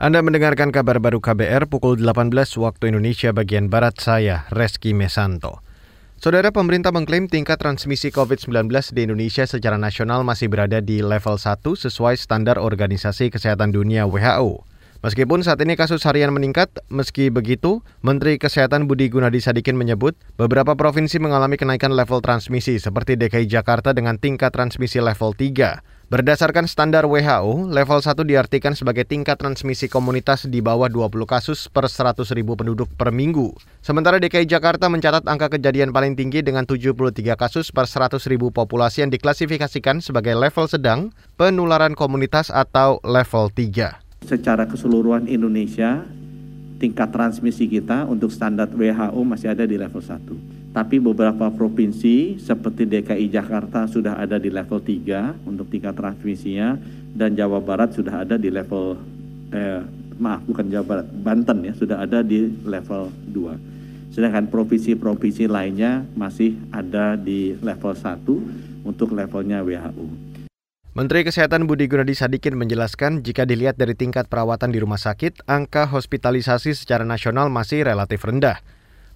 [0.00, 5.60] Anda mendengarkan kabar baru KBR pukul 18 waktu Indonesia bagian Barat saya, Reski Mesanto.
[6.16, 11.60] Saudara pemerintah mengklaim tingkat transmisi COVID-19 di Indonesia secara nasional masih berada di level 1
[11.84, 14.64] sesuai standar Organisasi Kesehatan Dunia WHO.
[15.04, 20.80] Meskipun saat ini kasus harian meningkat, meski begitu, Menteri Kesehatan Budi Gunadi Sadikin menyebut beberapa
[20.80, 25.99] provinsi mengalami kenaikan level transmisi seperti DKI Jakarta dengan tingkat transmisi level 3.
[26.10, 31.86] Berdasarkan standar WHO, level 1 diartikan sebagai tingkat transmisi komunitas di bawah 20 kasus per
[31.86, 33.54] 100 ribu penduduk per minggu.
[33.78, 39.06] Sementara DKI Jakarta mencatat angka kejadian paling tinggi dengan 73 kasus per 100 ribu populasi
[39.06, 44.26] yang diklasifikasikan sebagai level sedang penularan komunitas atau level 3.
[44.26, 46.02] Secara keseluruhan Indonesia,
[46.82, 52.86] tingkat transmisi kita untuk standar WHO masih ada di level 1 tapi beberapa provinsi seperti
[52.86, 56.78] DKI Jakarta sudah ada di level 3 untuk tingkat transmisinya
[57.10, 58.94] dan Jawa Barat sudah ada di level
[59.50, 59.82] eh,
[60.22, 66.58] maaf bukan Jawa Barat Banten ya sudah ada di level 2 sedangkan provinsi-provinsi lainnya masih
[66.70, 70.30] ada di level 1 untuk levelnya WHO.
[70.90, 75.86] Menteri Kesehatan Budi Gunadi Sadikin menjelaskan jika dilihat dari tingkat perawatan di rumah sakit, angka
[75.86, 78.58] hospitalisasi secara nasional masih relatif rendah.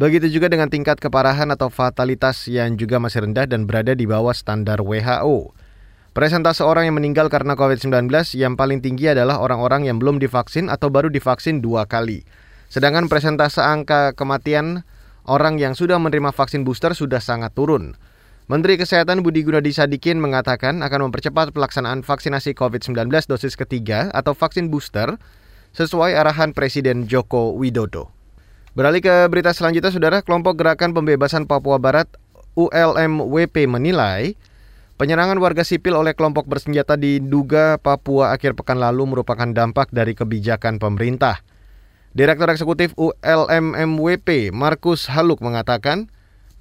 [0.00, 4.32] Begitu juga dengan tingkat keparahan atau fatalitas yang juga masih rendah dan berada di bawah
[4.32, 5.52] standar WHO.
[6.16, 10.88] Presentase orang yang meninggal karena COVID-19 yang paling tinggi adalah orang-orang yang belum divaksin atau
[10.88, 12.24] baru divaksin dua kali.
[12.72, 14.88] Sedangkan presentase angka kematian
[15.28, 17.92] orang yang sudah menerima vaksin booster sudah sangat turun.
[18.48, 24.72] Menteri Kesehatan Budi Gunadi Sadikin mengatakan akan mempercepat pelaksanaan vaksinasi COVID-19 dosis ketiga atau vaksin
[24.72, 25.20] booster
[25.76, 28.19] sesuai arahan Presiden Joko Widodo.
[28.70, 32.06] Beralih ke berita selanjutnya, Saudara, kelompok Gerakan Pembebasan Papua Barat
[32.54, 34.38] ULMWP menilai
[34.94, 40.14] penyerangan warga sipil oleh kelompok bersenjata di Duga, Papua akhir pekan lalu merupakan dampak dari
[40.14, 41.42] kebijakan pemerintah.
[42.14, 46.06] Direktur Eksekutif ULMMWP, Markus Haluk mengatakan,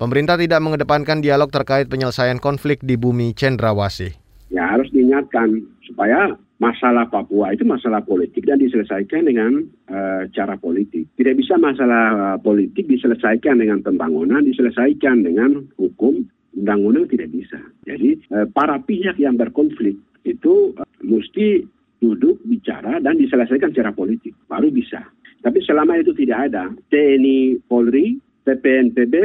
[0.02, 4.18] pemerintah tidak mengedepankan dialog terkait penyelesaian konflik di bumi Cendrawasih.
[4.50, 11.10] Ya harus diingatkan supaya masalah Papua itu masalah politik dan diselesaikan dengan uh, cara politik.
[11.18, 17.58] Tidak bisa masalah politik diselesaikan dengan pembangunan, diselesaikan dengan hukum, undang-undang tidak bisa.
[17.90, 19.98] Jadi uh, para pihak yang berkonflik
[20.30, 21.66] itu uh, mesti
[21.98, 25.02] duduk bicara dan diselesaikan secara politik, baru bisa.
[25.42, 29.16] Tapi selama itu tidak ada, TNI Polri, PPNPB,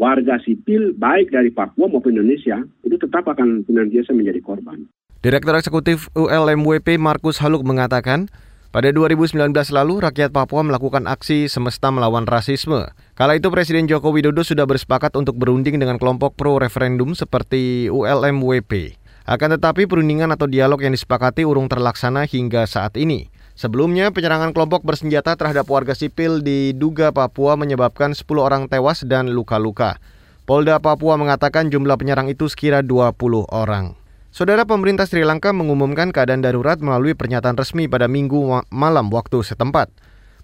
[0.00, 4.88] warga sipil baik dari Papua maupun Indonesia itu tetap akan senantiasa menjadi korban.
[5.20, 8.32] Direktur Eksekutif ULMWP Markus Haluk mengatakan,
[8.72, 12.88] pada 2019 lalu, rakyat Papua melakukan aksi semesta melawan rasisme.
[13.20, 18.96] Kala itu Presiden Joko Widodo sudah bersepakat untuk berunding dengan kelompok pro-referendum seperti ULMWP.
[19.28, 23.28] Akan tetapi perundingan atau dialog yang disepakati urung terlaksana hingga saat ini.
[23.52, 29.28] Sebelumnya, penyerangan kelompok bersenjata terhadap warga sipil di Duga, Papua menyebabkan 10 orang tewas dan
[29.28, 30.00] luka-luka.
[30.48, 33.99] Polda Papua mengatakan jumlah penyerang itu sekira 20 orang.
[34.30, 39.90] Saudara pemerintah Sri Lanka mengumumkan keadaan darurat melalui pernyataan resmi pada minggu malam waktu setempat.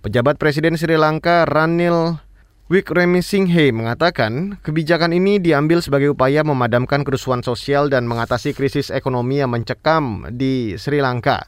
[0.02, 2.18] Pejabat Presiden Sri Lanka Ranil
[2.66, 9.54] Wickremesinghe mengatakan kebijakan ini diambil sebagai upaya memadamkan kerusuhan sosial dan mengatasi krisis ekonomi yang
[9.54, 11.46] mencekam di Sri Lanka.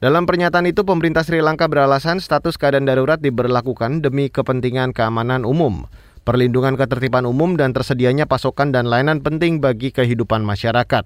[0.00, 5.92] Dalam pernyataan itu, pemerintah Sri Lanka beralasan status keadaan darurat diberlakukan demi kepentingan keamanan umum,
[6.24, 11.04] perlindungan ketertiban umum, dan tersedianya pasokan dan layanan penting bagi kehidupan masyarakat.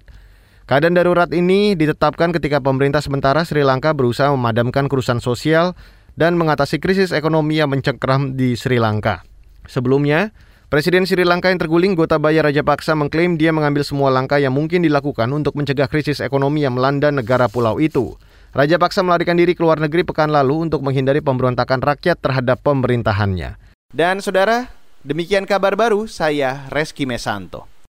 [0.69, 5.73] Keadaan darurat ini ditetapkan ketika pemerintah sementara Sri Lanka berusaha memadamkan kerusuhan sosial
[6.13, 9.25] dan mengatasi krisis ekonomi yang mencengkeram di Sri Lanka.
[9.65, 10.29] Sebelumnya,
[10.69, 15.33] Presiden Sri Lanka yang terguling Gotabaya Rajapaksa mengklaim dia mengambil semua langkah yang mungkin dilakukan
[15.33, 18.13] untuk mencegah krisis ekonomi yang melanda negara pulau itu.
[18.53, 23.57] Rajapaksa melarikan diri ke luar negeri pekan lalu untuk menghindari pemberontakan rakyat terhadap pemerintahannya.
[23.89, 24.69] Dan saudara,
[25.01, 27.78] demikian kabar baru saya Reski Mesanto.